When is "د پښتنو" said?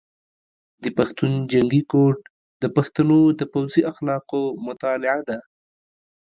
2.61-3.19